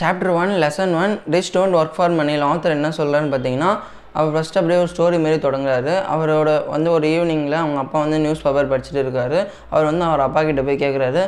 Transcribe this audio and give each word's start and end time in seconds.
Chapter 0.00 0.32
one 0.42 0.52
lesson 0.62 0.94
one 1.02 1.12
rich 1.34 1.52
don't 1.56 1.76
work 1.80 1.98
for 1.98 2.16
மணியில் 2.20 2.48
author 2.52 2.78
என்ன 2.78 2.88
சொல்கிறான்னு 3.00 3.32
பார்த்தீங்கன்னா 3.34 3.72
அவர் 4.18 4.32
ஃபஸ்ட்டு 4.34 4.58
அப்படியே 4.58 4.78
ஒரு 4.82 4.90
ஸ்டோரி 4.92 5.16
மாரி 5.22 5.38
தொடங்குறாரு. 5.44 5.92
அவரோட 6.14 6.50
வந்து 6.74 6.88
ஒரு 6.96 7.06
ஈவினிங்கில் 7.14 7.56
அவங்க 7.60 7.78
அப்பா 7.82 7.98
வந்து 8.04 8.18
நியூஸ் 8.24 8.42
பேப்பர் 8.44 8.70
படிச்சுட்டு 8.72 9.00
இருக்காரு. 9.04 9.38
அவர் 9.72 9.88
வந்து 9.88 10.04
அவர் 10.08 10.22
அப்பா 10.26 10.40
கிட்டே 10.48 10.62
போய் 10.68 10.78
கேட்குறாரு 10.82 11.22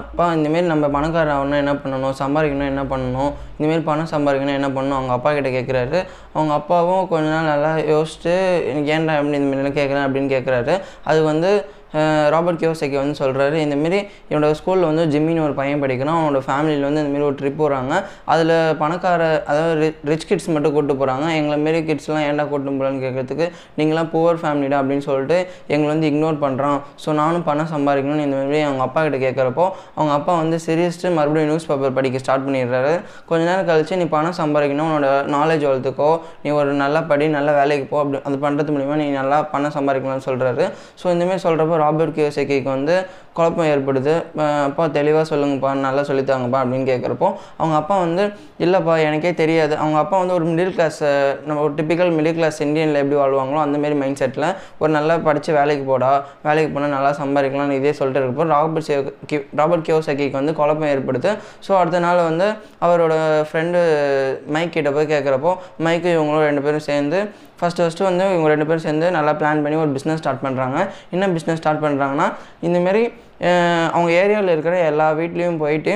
அப்பா 0.00 0.26
இந்தமாரி 0.38 0.66
நம்ம 0.72 0.88
பணக்காரர் 0.96 1.34
ஆகணும் 1.36 1.60
என்ன 1.62 1.74
பண்ணணும்? 1.82 2.14
சம்பாதிக்கணும் 2.22 2.70
என்ன 2.72 2.84
பண்ணணும்? 2.92 3.32
இந்தமாரி 3.58 3.82
பணம் 3.88 4.12
சம்பாதிக்கணும் 4.14 4.58
என்ன 4.60 4.70
பண்ணணும்? 4.76 4.98
அவங்க 4.98 5.14
அப்பா 5.18 5.32
கிட்டே 5.38 5.52
கேட்குறாரு 5.58 5.98
அவங்க 6.36 6.52
அப்பாவும் 6.60 7.02
கொஞ்ச 7.12 7.26
நாள் 7.34 7.50
நல்லா 7.52 7.72
யோசிச்சுட்டு 7.94 8.34
எனக்கு 8.70 8.92
ஏன்டா 8.96 9.16
எப்படி 9.20 9.40
இந்த 9.40 9.50
மாதிரிலாம் 9.50 9.78
கேட்குறேன் 9.80 10.06
அப்படின்னு 10.06 10.32
கேட்குறாரு 10.36 10.76
அது 11.12 11.22
வந்து 11.30 11.52
ராபர்ட் 12.34 12.60
கியோசைக்கு 12.62 12.96
வந்து 13.00 13.16
சொல்கிறாரு 13.20 13.56
இந்தமாரி 13.64 14.00
என்னோடய 14.30 14.56
ஸ்கூலில் 14.60 14.88
வந்து 14.90 15.04
ஜிம்மின்னு 15.12 15.44
ஒரு 15.46 15.54
பையன் 15.60 15.82
படிக்கிறான் 15.84 16.18
அவனோட 16.18 16.42
ஃபேமிலியில் 16.48 16.86
வந்து 16.88 17.02
இந்தமாரி 17.04 17.26
ஒரு 17.30 17.36
ட்ரிப் 17.40 17.60
போகிறாங்க 17.62 17.94
அதில் 18.34 18.54
பணக்கார 18.82 19.22
அதாவது 19.50 19.88
ரிச் 20.10 20.26
கிட்ஸ் 20.30 20.48
மட்டும் 20.54 20.74
கூப்பிட்டு 20.74 20.98
போகிறாங்க 21.00 21.26
எங்களை 21.38 21.58
மாரி 21.64 21.80
கிட்ஸ்லாம் 21.88 22.24
ஏன்டா 22.28 22.46
கூட்டு 22.52 22.76
போகலான்னு 22.76 23.02
கேட்கறதுக்கு 23.06 23.48
நீங்களாம் 23.80 24.10
புவர் 24.14 24.40
ஃபேமிலிடா 24.42 24.78
அப்படின்னு 24.82 25.06
சொல்லிட்டு 25.08 25.38
எங்களை 25.74 25.90
வந்து 25.94 26.08
இக்னோர் 26.12 26.38
பண்ணுறான் 26.44 26.78
ஸோ 27.04 27.14
நானும் 27.20 27.46
பணம் 27.48 27.70
சம்பாதிக்கணும்னு 27.74 28.26
இந்தமாரி 28.28 28.60
அவங்க 28.68 28.84
அப்பா 28.88 29.02
கிட்ட 29.06 29.20
கேட்குறப்போ 29.26 29.66
அவங்க 29.96 30.12
அப்பா 30.18 30.32
வந்து 30.42 30.56
சீரியஸ்ட்டு 30.66 31.14
மறுபடியும் 31.18 31.50
நியூஸ் 31.50 31.68
பேப்பர் 31.70 31.96
படிக்க 31.98 32.22
ஸ்டார்ட் 32.24 32.46
பண்ணிடுறாரு. 32.46 32.94
கொஞ்ச 33.28 33.42
நேரம் 33.50 33.68
கழிச்சு 33.70 34.00
நீ 34.02 34.06
பணம் 34.16 34.38
சம்பாதிக்கணும் 34.40 34.86
உன்னோட 34.88 35.08
நாலேஜ் 35.36 35.66
வளர்த்துக்கோ. 35.68 36.10
நீ 36.44 36.50
ஒரு 36.60 36.70
நல்ல 36.82 36.96
படி 37.10 37.28
நல்ல 37.36 37.50
வேலைக்கு 37.60 37.86
போ. 37.92 37.98
அப்படி 38.02 38.22
அது 38.28 38.38
பண்ணுறது 38.46 38.74
மூலிமா 38.76 38.96
நீ 39.02 39.06
நல்லா 39.20 39.38
பணம் 39.54 39.76
சம்பாதிக்கலாம்னு 39.78 40.26
சொல்கிறாரு 40.28 40.66
ஸோ 41.02 41.06
இந்தமாரி 41.14 41.42
சொல்கிறப்போ 41.46 41.76
ராபர்ட் 41.82 42.16
கியோசைக்கிக்கு 42.18 42.70
வந்து 42.76 42.94
குழப்பம் 43.38 43.68
ஏற்படுது. 43.72 44.12
அப்பா 44.68 44.84
தெளிவாக 44.96 45.24
சொல்லுங்கப்பா 45.30 45.70
நல்லா 45.84 46.02
சொல்லித்தாங்கப்பா 46.08 46.58
அப்படின்னு 46.62 46.86
கேட்குறப்போ 46.90 47.28
அவங்க 47.60 47.74
அப்பா 47.80 47.96
வந்து 48.04 48.24
இல்லைப்பா 48.64 48.94
எனக்கே 49.08 49.30
தெரியாது. 49.40 49.74
அவங்க 49.82 49.98
அப்பா 50.02 50.16
வந்து 50.22 50.34
ஒரு 50.38 50.46
மிடில் 50.50 50.72
கிளாஸ் 50.76 50.98
நம்ம 51.48 51.58
ஒரு 51.66 51.72
டிப்பிக்கல் 51.78 52.10
மிடில் 52.16 52.36
கிளாஸ் 52.38 52.58
இந்தியனில் 52.66 53.00
எப்படி 53.02 53.18
வாழ்வாங்களோ 53.20 53.60
அந்தமாரி 53.66 53.96
மைண்ட் 54.02 54.20
செட்டில் 54.22 54.48
ஒரு 54.82 54.90
நல்லா 54.96 55.16
படித்து 55.28 55.52
வேலைக்கு 55.58 55.84
போடா 55.90 56.10
வேலைக்கு 56.48 56.72
போனால் 56.74 56.94
நல்லா 56.96 57.12
சம்பாதிக்கலாம்னு 57.20 57.78
இதே 57.80 57.92
சொல்லிட்டு 58.00 58.22
இருக்கப்போ 58.22 58.48
ராபர்ட் 58.54 58.88
சே 58.88 58.96
ராபர்ட் 59.60 59.86
கியோசக்கிக்கு 59.88 60.40
வந்து 60.40 60.54
குழப்பம் 60.60 60.90
ஏற்படுது. 60.94 61.32
ஸோ 61.68 61.72
அடுத்த 61.80 62.00
நாள் 62.06 62.26
வந்து 62.30 62.48
அவரோட 62.86 63.14
ஃப்ரெண்டு 63.50 63.80
மைக் 64.56 64.76
கிட்ட 64.78 64.92
போய் 64.98 65.12
கேட்குறப்போ 65.14 65.52
மைக்கு 65.86 66.10
இவங்களும் 66.16 66.46
ரெண்டு 66.48 66.64
பேரும் 66.66 66.86
சேர்ந்து 66.90 67.20
ஃபஸ்ட்டு 67.60 67.82
ஃபஸ்ட்டு 67.84 68.04
வந்து 68.04 68.24
இவங்க 68.28 68.48
ரெண்டு 68.48 68.66
பேரும் 68.66 68.84
சேர்ந்து 68.84 69.08
நல்லா 69.10 69.32
பிளான் 69.40 69.62
பண்ணி 69.62 69.76
ஒரு 69.76 69.92
பிஸ்னஸ் 69.92 70.20
ஸ்டார்ட் 70.22 70.44
பண்ணுறாங்க 70.44 70.78
என்ன 71.10 71.28
பிஸ்னஸ் 71.28 71.60
ஸ்டார்ட் 71.60 71.82
பண்ணுறாங்கன்னா 71.84 72.26
இந்தமாரி 72.60 73.02
அவங்க 73.92 74.10
ஏரியாவில் 74.20 74.54
இருக்கிற 74.54 74.74
எல்லா 74.84 75.06
வீட்லேயும் 75.12 75.60
போயிட்டு 75.60 75.92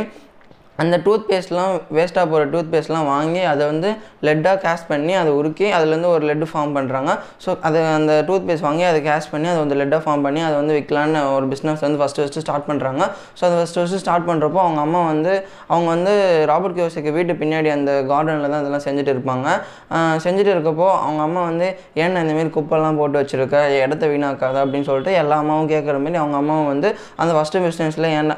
அந்த 0.79 0.97
டூத் 1.05 1.27
பேஸ்ட்லாம் 1.31 1.73
வேஸ்ட்டாக 1.97 2.27
போகிற 2.31 2.45
டூத் 2.53 2.71
பேஸ்ட்லாம் 2.73 3.09
வாங்கி 3.11 3.43
அதை 3.51 3.65
வந்து 3.73 3.89
லெட்டாக 4.27 4.57
கேஷ் 4.65 4.87
பண்ணி 4.89 5.13
அதை 5.21 5.31
உருக்கி 5.41 5.67
அதுலேருந்து 5.77 6.11
ஒரு 6.15 6.25
லெட்டு 6.31 6.47
ஃபார்ம் 6.53 6.73
பண்ணுறாங்க 6.77 7.11
ஸோ 7.45 7.51
அதை 7.67 7.81
அந்த 7.99 8.13
டூத் 8.29 8.47
பேஸ்ட் 8.49 8.67
வாங்கி 8.67 8.85
அதை 8.91 9.01
கேஷ் 9.07 9.29
பண்ணி 9.35 9.49
அதை 9.53 9.61
வந்து 9.65 9.79
லெட்டாக 9.81 10.03
ஃபார்ம் 10.07 10.25
பண்ணி 10.27 10.41
அதை 10.47 10.57
வந்து 10.61 10.75
விற்கலான்னு 10.79 11.21
ஒரு 11.37 11.47
பிஸ்னஸ் 11.53 11.85
வந்து 11.87 12.01
ஃபஸ்ட்டு 12.01 12.23
ஃபஸ்ட்டு 12.23 12.43
ஸ்டார்ட் 12.47 12.67
பண்ணுறாங்க 12.71 13.03
ஸோ 13.39 13.43
அதை 13.49 13.55
ஃபஸ்ட்டு 13.59 13.81
ஃபஸ்ட்டு 13.83 14.03
ஸ்டார்ட் 14.05 14.27
பண்ணுறப்போ 14.31 14.61
அவங்க 14.65 14.81
அம்மா 14.87 15.03
வந்து 15.13 15.33
அவங்க 15.73 15.89
வந்து 15.95 16.15
ராபர்ட் 16.53 16.77
கியோசிக்கு 16.79 17.13
வீட்டு 17.19 17.33
பின்னாடி 17.43 17.71
அந்த 17.77 17.93
கார்டனில் 18.11 18.51
தான் 18.51 18.61
அதெல்லாம் 18.63 18.85
செஞ்சுட்டு 18.87 19.15
இருப்பாங்க. 19.15 19.47
செஞ்சுட்டு 20.25 20.53
இருக்கப்போ 20.55 20.89
அவங்க 21.05 21.21
அம்மா 21.29 21.41
வந்து 21.51 21.69
ஏன்னா 22.03 22.21
இந்தமாரி 22.25 22.51
குப்பெல்லாம் 22.57 22.99
போட்டு 23.01 23.17
வச்சுருக்க? 23.21 23.57
இடத்த 23.85 24.05
வீணாக்காத? 24.13 24.57
அப்படின்னு 24.65 24.89
சொல்லிட்டு 24.91 25.13
எல்லா 25.23 25.37
அம்மாவும் 25.43 25.71
கேட்குற 25.73 25.97
மாரி 26.05 26.19
அவங்க 26.23 26.37
அம்மாவும் 26.43 26.71
வந்து 26.73 26.89
அந்த 27.23 27.33
ஃபஸ்ட்டு 27.37 27.63
பிஸ்னஸில் 27.67 28.09
ஏன்னா 28.19 28.37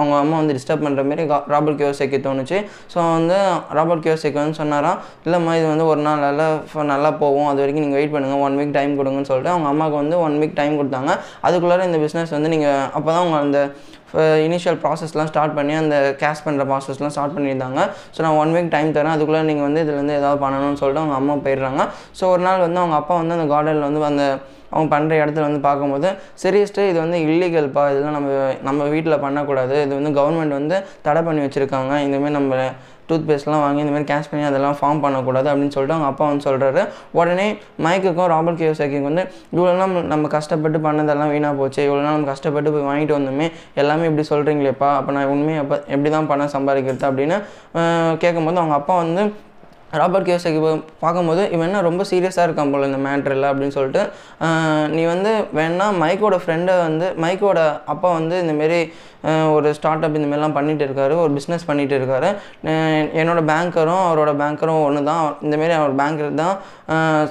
அவங்க 0.00 0.14
அம்மா 0.24 0.36
வந்து 0.42 0.56
டிஸ்டர்ப் 0.58 0.84
பண்ணுற 0.86 1.04
மாரி 1.10 1.24
ராபர்ட் 1.52 1.78
கியோசைக்கு 1.80 2.18
தோணுச்சு. 2.26 2.58
ஸோ 2.94 2.98
வந்து 3.16 3.36
ராபர்ட் 3.78 4.04
கியோசைக்கு 4.06 4.38
வந்து 4.42 4.60
சொன்னாராம் 4.62 4.98
இல்லைம்மா 5.26 5.54
இது 5.60 5.66
வந்து 5.72 5.86
ஒரு 5.92 6.02
நாள் 6.06 6.24
நல்லா 6.26 6.48
நல்லா 6.92 7.12
போகும். 7.22 7.48
அது 7.52 7.60
வரைக்கும் 7.62 7.84
நீங்கள் 7.86 8.00
வெயிட் 8.00 8.14
பண்ணுங்கள் 8.16 8.42
ஒன் 8.46 8.58
வீக் 8.60 8.76
டைம் 8.78 8.98
கொடுங்கன்னு 9.00 9.30
சொல்லிட்டு 9.30 9.54
அவங்க 9.54 9.68
அம்மாவுக்கு 9.72 9.98
வந்து 10.02 10.18
ஒன் 10.26 10.38
வீக் 10.42 10.58
டைம் 10.60 10.78
கொடுத்தாங்க. 10.80 11.12
அதுக்குள்ளார 11.48 11.88
இந்த 11.90 12.00
பிஸ்னஸ் 12.04 12.36
வந்து 12.36 12.52
நீங்கள் 12.54 12.84
அப்போ 12.96 13.08
தான் 13.12 13.22
அவங்க 13.24 13.38
அந்த 13.46 13.60
இனிஷியல் 14.46 14.78
ப்ராசஸ்லாம் 14.84 15.30
ஸ்டார்ட் 15.32 15.56
பண்ணி 15.58 15.74
அந்த 15.82 15.96
கேஷ் 16.22 16.44
பண்ணுற 16.46 16.64
ப்ராசஸ்லாம் 16.70 17.14
ஸ்டார்ட் 17.16 17.36
பண்ணியிருந்தாங்க. 17.36 17.82
ஸோ 18.14 18.20
நான் 18.26 18.38
ஒன் 18.44 18.54
வீக் 18.56 18.72
டைம் 18.76 18.96
தரேன். 18.96 19.14
அதுக்குள்ளே 19.16 19.42
நீங்கள் 19.50 19.68
வந்து 19.68 19.82
இதுலேருந்து 19.84 20.16
ஏதாவது 20.20 20.40
பண்ணணும்னு 20.46 20.80
சொல்லிட்டு 20.82 21.04
அவங்க 21.04 21.18
அம்மா 21.20 21.36
போயிடுறாங்க. 21.46 21.84
ஸோ 22.20 22.24
ஒரு 22.34 22.44
நாள் 22.48 22.64
வந்து 22.66 22.82
அவங்க 22.82 22.96
அப்பா 23.02 23.16
வந்து 23.22 23.36
அந்த 23.38 23.46
கார்டனில் 23.54 23.88
வந்து 23.88 24.10
அந்த 24.12 24.26
அவங்க 24.74 24.88
பண்ணுற 24.92 25.14
இடத்துல 25.22 25.46
வந்து 25.46 25.60
பார்க்கும்போது 25.66 26.08
சீரியஸ்ட்டு 26.42 26.86
இது 26.90 26.98
வந்து 27.02 27.16
இல்லீகல்ப்பா 27.24 27.82
இதெல்லாம் 27.92 28.14
நம்ம 28.18 28.28
நம்ம 28.68 28.84
வீட்டில் 28.94 29.22
பண்ணக்கூடாது. 29.24 29.74
இது 29.86 29.92
வந்து 29.98 30.12
கவர்மெண்ட் 30.18 30.54
வந்து 30.58 30.76
தடை 31.06 31.20
பண்ணி 31.26 31.42
வச்சுருக்காங்க. 31.44 31.92
இந்தமாரி 32.06 32.34
நம்ம 32.38 32.60
டூத் 33.08 33.26
பேஸ்ட்லாம் 33.28 33.62
வாங்கி 33.64 33.80
இந்தமாதிரி 33.84 34.08
கேஷ் 34.10 34.30
பண்ணி 34.30 34.44
அதெல்லாம் 34.48 34.76
ஃபார்ம் 34.80 35.02
பண்ணக்கூடாது 35.04 35.48
அப்படின்னு 35.52 35.74
சொல்லிட்டு 35.76 35.96
அவங்க 35.96 36.08
அப்பா 36.12 36.24
வந்து 36.30 36.46
சொல்கிறாரு 36.48 36.82
உடனே 37.20 37.46
மைக்குக்கும் 37.86 38.30
ராபர்ட் 38.34 38.60
கியோசாக்கிக்கும் 38.62 39.08
வந்து 39.10 39.24
இவ்வளோ 39.54 39.74
நாள் 39.80 40.08
நம்ம 40.12 40.30
கஷ்டப்பட்டு 40.36 40.80
பண்ணதெல்லாம் 40.86 41.32
வீணாக 41.34 41.60
போச்சு. 41.60 41.80
இவ்வளோ 41.88 42.02
நாள் 42.06 42.16
நம்ம 42.16 42.30
கஷ்டப்பட்டு 42.32 42.72
போய் 42.74 42.88
வாங்கிட்டு 42.90 43.16
வந்தோமே. 43.18 43.48
எல்லாமே 43.82 44.08
இப்படி 44.10 44.26
சொல்கிறீங்களேப்பா 44.32 44.90
அப்போ 44.98 45.12
நான் 45.18 45.32
உண்மையை 45.36 45.60
அப்போ 45.64 45.78
எப்படி 45.94 46.12
தான் 46.16 46.30
பணம் 46.32 46.54
சம்பாதிக்கிறது? 46.56 47.06
அப்படின்னு 47.10 47.38
கேட்கும்போது 48.24 48.60
அவங்க 48.62 48.76
அப்பா 48.80 48.96
வந்து 49.04 49.24
ராபர்ட் 50.00 50.26
கியோசைக்கு 50.26 50.60
பார்க்கும்போது 51.02 51.42
இவன் 51.54 51.66
என்ன 51.68 51.80
ரொம்ப 51.86 52.02
சீரியஸாக 52.10 52.46
இருக்கான் 52.46 52.70
போல் 52.72 52.86
இந்த 52.88 53.00
மேட்ரில் 53.06 53.48
அப்படின்னு 53.48 53.74
சொல்லிட்டு 53.76 54.02
நீ 54.94 55.02
வந்து 55.14 55.32
வேணா 55.58 55.86
மைக்கோட 56.02 56.36
ஃப்ரெண்டை 56.42 56.76
வந்து 56.86 57.08
மைக்கோட 57.24 57.60
அப்பா 57.94 58.10
வந்து 58.18 58.36
இந்தமாரி 58.42 58.78
ஒரு 59.56 59.68
ஸ்டார்ட் 59.78 60.04
அப் 60.06 60.16
இந்தமாரிலாம் 60.18 60.56
பண்ணிகிட்டு 60.58 60.86
இருக்காரு 60.88 61.14
ஒரு 61.22 61.32
பிஸ்னஸ் 61.38 61.68
பண்ணிகிட்டு 61.68 61.96
இருக்காரு. 62.00 62.28
என்னோடய 63.20 63.48
பேங்கரும் 63.52 64.04
அவரோட 64.08 64.32
பேங்கரும் 64.42 64.82
ஒன்று 64.88 65.08
தான் 65.12 65.22
இந்தமாரி 65.46 65.76
அவர் 65.80 65.94
பேங்கர் 66.02 66.42
தான் 66.42 66.54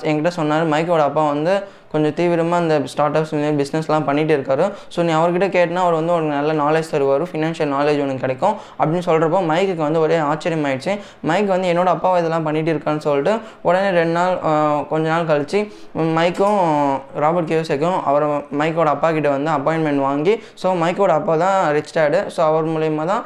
என்கிட்ட 0.10 0.34
சொன்னார். 0.40 0.72
மைக்கோட 0.74 1.04
அப்பா 1.12 1.26
வந்து 1.36 1.54
கொஞ்சம் 1.94 2.14
தீவிரமாக 2.18 2.62
அந்த 2.64 2.76
ஸ்டார்ட் 2.92 3.16
அப்ஸ் 3.20 3.34
இந்த 3.38 3.48
பிஸ்னஸ்லாம் 3.62 4.06
பண்ணிகிட்டு 4.10 4.34
இருக்காரு. 4.36 4.66
ஸோ 4.94 5.00
நீ 5.08 5.12
அவர்கிட்ட 5.18 5.48
கேட்டினா 5.56 5.82
அவர் 5.86 5.98
வந்து 6.00 6.14
உனக்கு 6.18 6.36
நல்ல 6.38 6.52
நாலேஜ் 6.62 6.92
தருவார் 6.94 7.24
ஃபினான்ஷியல் 7.32 7.72
நாலேஜ் 7.74 8.00
உனக்கு 8.04 8.24
கிடைக்கும் 8.26 8.56
அப்படின்னு 8.78 9.06
சொல்கிறப்போ 9.08 9.40
மைக்குக்கு 9.50 9.84
வந்து 9.88 10.02
ஒரே 10.06 10.18
ஆச்சரியம் 10.30 10.64
ஆயிடுச்சு. 10.70 10.94
மைக் 11.30 11.50
வந்து 11.54 11.70
என்னோட 11.72 11.90
அப்பாவை 11.96 12.20
இதெல்லாம் 12.22 12.46
பண்ணிகிட்டு 12.48 12.74
இருக்கான்னு 12.74 13.06
சொல்லிட்டு 13.08 13.34
உடனே 13.70 13.90
ரெண்டு 14.00 14.16
நாள் 14.20 14.36
கொஞ்ச 14.92 15.04
நாள் 15.14 15.28
கழித்து 15.32 15.60
மைக்கும் 16.20 16.62
ராபர்ட் 17.26 17.52
கியோசக்கும் 17.52 18.00
அவர் 18.12 18.26
மைக்கோட 18.62 18.90
அப்பா 18.96 19.10
கிட்ட 19.18 19.30
வந்து 19.36 19.52
அப்பாயின்மெண்ட் 19.58 20.04
வாங்கி 20.08 20.36
ஸோ 20.64 20.70
மைக்கோட 20.86 21.14
அப்பா 21.20 21.36
தான் 21.46 21.60
ரிச் 21.82 21.94
டேடு 22.00 22.22
ஸோ 22.36 22.42
அவர் 22.50 22.72
மூலயமா 22.74 23.06
தான் 23.12 23.22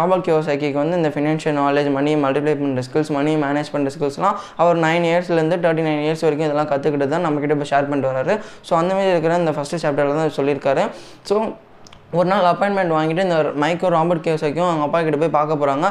ராபர்ட் 0.00 0.26
கியோசாக்கிக்கு 0.28 0.80
வந்து 0.82 0.98
இந்த 1.00 1.12
ஃபினான்ஷியல் 1.14 1.58
நாலேஜ் 1.62 1.90
மணி 1.98 2.12
மல்டிப்ளை 2.26 2.54
பண்ணுற 2.60 2.84
ஸ்கில்ஸ் 2.88 3.12
மணி 3.18 3.32
மேனேஜ் 3.46 3.72
பண்ணுற 3.76 3.94
ஸ்கில்ஸ்லாம் 3.96 4.36
அவர் 4.62 4.82
நைன் 4.86 5.08
இயர்ஸ்லேருந்து 5.10 5.58
தேர்ட்டி 5.64 5.86
நைன் 5.88 6.04
இயர்ஸ் 6.06 6.26
வரைக்கும் 6.26 6.48
இதெல்லாம் 6.48 6.70
கற்றுக்கிட்டு 6.72 7.08
தான் 7.14 7.26
நம்மக்கிட்ட 7.26 7.56
இப்போ 7.58 7.70
ஷேர் 7.72 7.88
பண்ணிட்டு 7.90 8.12
வராரு 8.12 8.36
ஸோ 8.68 8.74
அந்தமாரி 8.82 9.10
இருக்கிற 9.14 9.40
இந்த 9.42 9.52
ஃபஸ்ட்டு 9.56 9.82
சாப்டரில் 9.84 10.20
தான் 10.20 10.38
சொல்லியிருக்காரு. 10.38 10.84
ஸோ 11.30 11.34
ஒரு 12.18 12.26
நாள் 12.30 12.46
அப்பாயின்மெண்ட் 12.50 12.94
வாங்கிட்டு 12.96 13.24
இந்த 13.26 13.36
மைக்கோ 13.62 13.88
ராபர்ட் 13.94 14.24
கேசைக்கும் 14.24 14.68
அவங்க 14.68 14.84
அப்பா 14.86 15.00
கிட்ட 15.06 15.18
போய் 15.22 15.36
பார்க்க 15.36 15.58
போகிறாங்க 15.60 15.86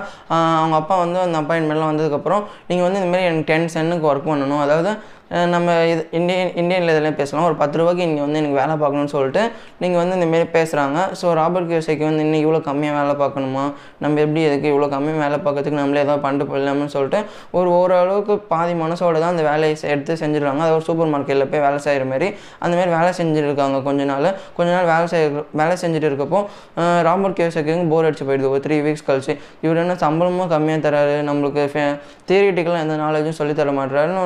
அவங்க 0.62 0.76
அப்பா 0.80 0.96
வந்து 1.04 1.20
அந்த 1.26 1.36
அப்பாயின்மெண்ட்லாம் 1.42 1.92
வந்ததுக்கப்புறம் 1.92 2.42
நீங்கள் 2.70 2.86
வந்து 2.88 3.00
இந்தமாரி 3.02 3.28
எனக்கு 3.30 3.48
டென் 3.52 3.68
சென்னுக்கு 3.76 4.10
ஒர்க் 4.12 4.28
பண்ணணும். 4.32 4.64
அதாவது 4.66 4.92
நம்ம 5.54 5.74
இது 5.92 6.04
இந்தியன் 6.18 6.52
இந்தியனில் 6.62 6.92
இதில் 6.94 7.18
பேசலாம். 7.20 7.46
ஒரு 7.50 7.56
பத்து 7.62 7.78
ரூபாய்க்கு 7.80 8.06
இங்கே 8.08 8.22
வந்து 8.26 8.40
எனக்கு 8.42 8.58
வேலை 8.60 8.76
பார்க்கணும்னு 8.82 9.12
சொல்லிட்டு 9.16 9.42
நீங்கள் 9.82 10.00
வந்து 10.02 10.16
இந்தமாரி 10.18 10.48
பேசுகிறாங்க 10.56 11.00
ஸோ 11.20 11.34
ராபர்ட் 11.40 11.68
கியோசைக்கு 11.72 12.04
வந்து 12.08 12.24
இன்னும் 12.26 12.42
இவ்வளோ 12.46 12.60
கம்மியாக 12.70 12.96
வேலை 13.00 13.14
பார்க்கணுமா? 13.22 13.66
நம்ம 14.04 14.20
எப்படி 14.26 14.42
எதுக்கு 14.50 14.68
இவ்வளோ 14.74 14.88
கம்மியாக 14.96 15.22
வேலை 15.26 15.38
பார்க்கறதுக்கு 15.46 15.80
நம்மளே 15.82 16.02
ஏதாவது 16.06 16.24
பண்ணிட்டு 16.26 16.48
போயிடலாம்னு 16.52 16.94
சொல்லிட்டு 16.96 17.20
ஒரு 17.60 17.70
ஓரளவுக்கு 17.80 18.36
பாதி 18.54 18.74
மனசோட 18.84 19.16
தான் 19.24 19.34
அந்த 19.36 19.46
வேலையை 19.50 19.76
எடுத்து 19.94 20.16
செஞ்சுருக்காங்க 20.24 20.64
அது 20.68 20.74
ஒரு 20.78 20.86
சூப்பர் 20.90 21.12
மார்க்கெட்டில் 21.14 21.50
போய் 21.54 21.64
வேலை 21.68 21.82
செய்கிற 21.88 22.08
மாதிரி 22.14 22.30
அந்தமாரி 22.64 22.92
வேலை 22.98 23.12
செஞ்சுருக்காங்க 23.20 23.84
கொஞ்ச 23.90 24.02
நாள். 24.14 24.30
கொஞ்ச 24.58 24.70
நாள் 24.78 24.90
வேலை 24.94 25.08
செய் 25.14 25.30
வேலை 25.62 25.76
செஞ்சுட்டு 25.84 26.10
இருக்கப்போ 26.12 26.42
ராபர்ட் 27.10 27.38
கியோசைக்கு 27.42 27.78
போர் 27.94 28.10
அடிச்சு 28.10 28.28
போயிடுது. 28.30 28.50
ஒரு 28.56 28.64
த்ரீ 28.66 28.80
வீக்ஸ் 28.88 29.08
கழிச்சு. 29.12 29.36
இவர் 29.66 29.84
என்ன 29.86 29.98
சம்பளமும் 30.06 30.52
கம்மியாக 30.56 30.86
தராரு 30.88 31.16
நம்மளுக்கு 31.30 31.86
தியரிட்டிக்கலாக 32.30 32.84
எந்த 32.86 32.96
நாலேஜும் 33.06 33.40
சொல்லித்தர 33.40 33.72
மாட்டுறாருன்னு 33.78 34.26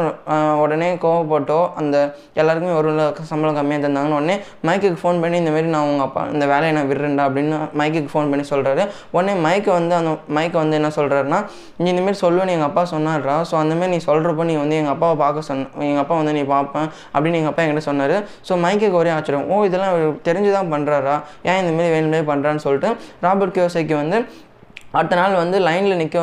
உடனே 0.64 0.90
கோவப்பட்டோ 1.04 1.60
அந்த 1.82 1.96
எல்லாருக்குமே 2.42 2.76
ஒரு 2.80 2.90
சம்பளம் 3.32 3.58
கம்மியாக 3.60 3.84
தந்தாங்கன்னு 3.86 4.18
உடனே 4.20 4.36
மைக்குக்கு 4.68 5.00
ஃபோன் 5.04 5.22
பண்ணி 5.24 5.40
இந்தமாரி 5.44 5.70
நான் 5.76 5.88
உங்கள் 5.92 6.08
அப்பா 6.08 6.24
இந்த 6.36 6.46
வேலையை 6.54 6.74
நான் 6.78 6.90
விடுறேன்டா 6.92 7.26
அப்படின்னு 7.30 7.60
மைக்குக்கு 7.82 8.12
ஃபோன் 8.14 8.32
பண்ணி 8.34 8.46
சொல்கிறாரு 8.52 8.86
உடனே 9.16 9.36
மைக்கை 9.48 9.74
வந்து 9.80 9.96
அந்த 10.02 10.14
மைக்கை 10.40 10.60
வந்து 10.64 10.80
என்ன 10.82 10.92
சொல்கிறாருன்னா 11.00 11.42
நீ 11.82 11.88
இந்தமாரி 11.94 12.20
சொல்லுவேன் 12.26 12.54
எங்கள் 12.56 12.70
அப்பா 12.70 12.86
சொன்னார்ரா 12.96 13.38
ஸோ 13.52 13.58
அந்தமாரி 13.64 13.92
நீ 13.96 14.02
சொல்கிறப்போ 14.10 14.46
நீ 14.52 14.58
வந்து 14.64 14.80
எங்கள் 14.82 14.96
அப்பாவை 14.96 15.18
பார்க்க 15.24 15.48
சொன்ன 15.50 15.68
எங்கள் 15.90 16.04
அப்பா 16.04 16.16
வந்து 16.22 16.36
நீ 16.38 16.44
பார்ப்பேன் 16.56 16.88
அப்படின்னு 17.14 17.40
எங்கள் 17.42 17.52
அப்பா 17.52 17.64
என்கிட்ட 17.64 17.86
சொன்னார். 17.90 18.16
ஸோ 18.48 18.54
மைக்குக்கு 18.64 19.00
ஒரே 19.02 19.12
ஆச்சரியம். 19.18 19.46
ஓ 19.52 19.64
இதெல்லாம் 19.68 19.96
தெரிஞ்சு 20.28 20.52
தான் 20.58 20.72
பண்ணுறாரா 20.74 21.16
ஏன் 21.50 21.60
இந்தமாரி 21.64 21.90
வேணுமே 21.96 22.22
பண்ணுறான்னு 22.32 22.64
சொல்லிட்டு 22.66 22.90
ராபர்ட் 23.26 23.56
கியோசைக்கு 23.58 23.96
வந்து 24.02 24.18
அடுத்த 24.98 25.16
நாள் 25.22 25.36
வந்து 25.42 25.58
லைனில் 25.68 26.00
நிற்க 26.02 26.18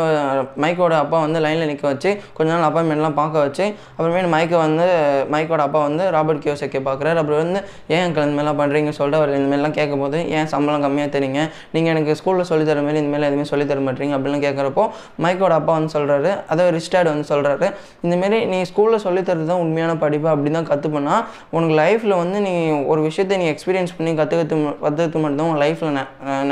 மைக்கோட 0.65 0.95
அப்பா 1.05 1.19
வந்து 1.27 1.39
லைனில் 1.47 1.71
நிற்க 1.71 1.87
வச்சு 1.93 2.11
கொஞ்ச 2.39 2.49
நாள் 2.53 2.67
அப்பாயின்மெண்ட்லாம் 2.69 3.17
பார்க்க 3.21 3.45
வச்சு 3.47 3.65
அப்புறமே 3.97 4.23
மைக்கை 4.35 4.59
வந்து 4.65 4.87
மைக்கோட 5.35 5.63
அப்பா 5.69 5.81
வந்து 5.89 6.05
ராபர்ட் 6.17 6.43
கியோசக்கே 6.45 6.83
பார்க்குறாரு. 6.89 7.19
அப்புறம் 7.23 7.41
வந்து 7.45 7.61
ஏன் 7.95 8.03
அங்கிள் 8.05 8.27
இந்த 8.27 8.37
மாதிரிலாம் 8.37 8.61
பண்ணுறீங்கன்னு 8.61 8.99
சொல்லிட்டு 9.01 9.21
அவர் 9.21 9.35
இந்தமாரிலாம் 9.39 9.77
கேட்கும் 9.79 10.03
போது 10.05 10.19
ஏன் 10.37 10.49
சம்பளம் 10.55 10.85
கம்மியாக 10.85 11.11
தரீங்க? 11.17 11.41
நீங்கள் 11.75 11.93
எனக்கு 11.95 12.13
ஸ்கூலில் 12.21 12.49
சொல்லித்தர 12.51 12.69
தர 12.71 12.83
மாதிரி 12.87 13.01
இந்த 13.05 13.27
எதுவுமே 13.31 13.47
சொல்லி 13.51 13.65
தர 13.71 13.81
மாட்டீங்க 13.87 14.15
அப்படின்னு 14.17 14.41
கேட்குறப்போ 14.45 14.85
மைக்கோட 15.25 15.55
அப்பா 15.61 15.73
வந்து 15.79 15.93
சொல்கிறாரு 15.97 16.31
அதாவது 16.53 16.71
ரிஸ்டார்டு 16.79 17.09
வந்து 17.13 17.27
சொல்கிறாரு 17.33 17.67
இந்தமாரி 18.05 18.39
நீ 18.53 18.59
ஸ்கூலில் 18.71 19.03
சொல்லித்தரது 19.07 19.47
தான் 19.53 19.63
உண்மையான 19.65 19.95
படிப்பு 20.05 20.29
அப்படி 20.33 20.53
தான் 20.59 20.69
கற்றுப்போனா 20.71 21.17
உனக்கு 21.57 21.75
லைஃப்பில் 21.83 22.17
வந்து 22.23 22.41
நீ 22.47 22.55
ஒரு 22.93 23.01
விஷயத்தை 23.09 23.37
நீ 23.43 23.49
எக்ஸ்பீரியன்ஸ் 23.55 23.95
பண்ணி 23.99 24.13
கற்றுக்கிறது 24.21 24.57
கற்றுக்கிறது 24.85 25.25
மட்டும்தான் 25.25 25.51
உன் 25.53 25.61
லைஃப்பில் 25.65 26.01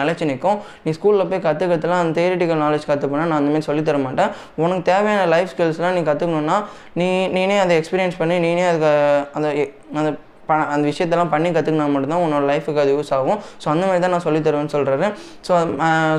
நிலச்சி 0.00 0.30
நிற்கும் 0.32 0.58
நீ 0.84 0.92
ஸ்கூலில் 0.98 1.28
போய் 1.32 1.44
கற்றுக்கிறதுலாம் 1.48 2.02
நான் 2.08 2.18
தேரிட்டிக்கல் 2.18 2.62
நாலேஜ் 2.62 2.88
கற்றுப்பேன் 2.88 3.22
நான் 3.22 3.40
அந்த 3.40 3.50
மாதிரி 3.50 3.68
சொல்லித் 3.68 3.88
தர 3.88 3.98
மாட்டேன். 3.98 4.30
உனக்கு 4.56 4.84
தேவையான 4.84 5.26
லைஃப் 5.26 5.52
ஸ்கில்ஸ்லாம் 5.52 5.96
நீ 5.96 6.02
கற்றுக்கணுன்னா 6.02 6.58
நீ 6.94 7.08
நீனே 7.34 7.58
அதை 7.58 7.74
எக்ஸ்பீரியன்ஸ் 7.80 8.20
பண்ணி 8.20 8.38
நீனே 8.46 8.64
அதுக்கு 8.68 8.92
அந்த 9.34 9.48
அந்த 9.94 10.10
ப 10.48 10.54
அந்த 10.72 10.84
விஷயத்தெல்லாம் 10.88 11.32
பண்ணி 11.32 11.48
கற்றுக்கினா 11.48 11.86
மட்டும்தான் 11.94 12.22
உன்னோட 12.24 12.44
லைஃபுக்கு 12.50 12.82
அது 12.82 12.92
யூஸ் 12.94 13.10
ஆகும். 13.14 13.40
ஸோ 13.62 13.66
அந்த 13.68 13.84
மாதிரி 13.86 14.00
தான் 14.00 14.14
நான் 14.14 14.24
சொல்லித்தருவேன்னு 14.26 14.72
சொல்கிறாரு 14.74 15.06
ஸோ 15.46 15.52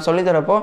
சொல்லித்தரப்போ 0.07 0.57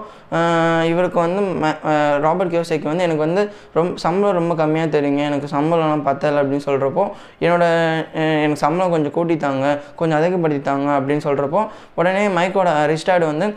இவருக்கு 0.84 1.19
வந்து 1.20 1.40
ம- 1.62 1.72
ராபர்ட் 2.20 2.52
கியோசைக்கு 2.52 2.84
வந்து 2.84 3.05
எனக்கு 3.05 3.25
வந்து 3.25 3.43
ரொம்ப 3.72 3.93
சம்பளம் 3.96 4.38
ரொம்ப 4.40 4.55
கம்மியாக 4.55 4.94
தெரியுங்க. 4.96 5.22
எனக்கு 5.31 5.49
சம்பளம்லாம் 5.52 6.06
பத்தலை 6.08 6.40
அப்படின்னு 6.43 6.67
சொல்கிறப்போ 6.67 7.05
என்னோட 7.40 7.64
எனக்கு 8.37 8.62
சம்பளம் 8.64 8.90
கொஞ்சம் 8.90 9.17
கூட்டித்தாங்க 9.19 9.64
கொஞ்சம் 9.96 10.19
அதிகப்படுத்தித்தாங்க 10.20 10.88
அப்படின்னு 10.99 11.26
சொல்கிறப்போ 11.29 11.62
உடனே 11.94 12.25
மைக்கோட 12.38 12.70
ரிஸ்டார்டு 12.93 13.26
வந்து 13.26 13.49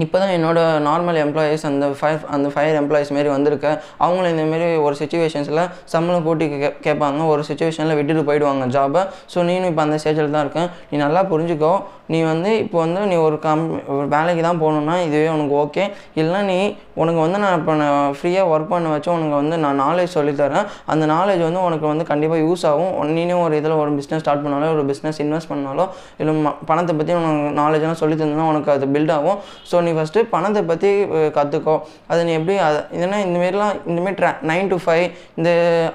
இப்போ 0.00 0.16
தான் 0.20 0.34
என்னோட 0.36 0.58
நார்மல் 0.86 1.18
எம்ப்ளாயீஸ் 1.22 1.64
அந்த 1.70 1.86
ஃபைவ் 1.98 2.20
அந்த 2.34 2.48
ஃபைவ் 2.52 2.76
எம்ப்ளாயீஸ் 2.80 3.10
மாரி 3.16 3.30
வந்திருக்க. 3.34 3.66
அவங்களும் 4.04 4.30
இந்தமாரி 4.34 4.68
ஒரு 4.86 4.94
சுச்சுவேஷன்ஸில் 5.00 5.62
சம்பளம் 5.92 6.24
கூட்டி 6.26 6.46
கே 6.52 6.68
கேட்பாங்க 6.86 7.26
ஒரு 7.32 7.42
சுச்சுவேஷனில் 7.48 7.98
விட்டுட்டு 7.98 8.22
போயிடுவாங்க 8.28 8.66
ஜாபை 8.76 9.02
ஸோ 9.32 9.44
நீனும் 9.48 9.70
இப்போ 9.72 9.82
அந்த 9.86 9.96
ஸ்டேஜில் 10.02 10.34
தான் 10.36 10.44
இருக்கேன் 10.46 10.70
நீ 10.92 10.98
நல்லா 11.04 11.22
புரிஞ்சுக்கோ. 11.32 11.72
நீ 12.12 12.18
வந்து 12.30 12.50
இப்போ 12.62 12.78
வந்து 12.84 13.00
நீ 13.10 13.16
ஒரு 13.26 13.36
கம் 13.44 13.62
ஒரு 13.96 14.06
வேலைக்கு 14.14 14.42
தான் 14.46 14.60
போகணுன்னா 14.62 14.94
இதுவே 15.04 15.28
உனக்கு 15.34 15.54
ஓகே 15.64 15.84
இல்லைனா 16.20 16.40
நீ 16.50 16.58
உனக்கு 17.02 17.20
வந்து 17.24 17.38
நான் 17.44 17.56
இப்போ 17.60 17.74
நான் 17.82 18.16
ஃப்ரீயாக 18.18 18.50
ஒர்க் 18.52 18.72
பண்ண 18.72 18.88
வச்சு 18.94 19.10
உனக்கு 19.16 19.36
வந்து 19.40 19.56
நான் 19.64 19.78
நாலேஜ் 19.84 20.16
சொல்லித்தரேன் 20.16 20.66
அந்த 20.94 21.04
நாலேஜ் 21.14 21.42
வந்து 21.48 21.62
உனக்கு 21.68 21.86
வந்து 21.92 22.06
கண்டிப்பாக 22.10 22.40
யூஸ் 22.46 22.64
ஆகும். 22.70 22.90
நீனும் 22.98 23.18
நீனே 23.18 23.36
ஒரு 23.44 23.54
இதில் 23.60 23.76
ஒரு 23.82 23.92
பிஸ்னஸ் 23.98 24.22
ஸ்டார்ட் 24.24 24.44
பண்ணாலோ 24.46 24.72
ஒரு 24.74 24.84
பிஸ்னஸ் 24.90 25.20
இன்வெஸ்ட் 25.24 25.50
பண்ணாலோ 25.52 25.86
இல்லை 26.22 26.34
பணத்தை 26.70 26.94
பற்றி 26.98 27.14
உனக்கு 27.20 27.54
நாலேஜ்லாம் 27.62 28.00
சொல்லி 28.02 28.18
தந்தா 28.22 28.50
உனக்கு 28.52 28.72
அது 28.76 28.88
பில்ட் 28.96 29.14
ஆகும். 29.18 29.38
ஸோ 29.70 29.76
நீ 29.88 29.92
ஃபஸ்ட்டு 29.98 30.24
பணத்தை 30.34 30.62
பற்றி 30.70 30.90
கற்றுக்கோ 31.36 31.76
அது 32.12 32.20
நீ 32.28 32.32
எப்படி 32.38 32.56
அது 32.68 32.80
இதனா 32.98 33.18
இந்தமாரிலாம் 33.26 33.74
இந்தமாரி 33.90 34.16
ட்ரா 34.20 34.30
நைன் 34.50 34.70
டு 34.72 34.78
ஃபைவ் 34.84 35.04
இந்த 35.38 35.50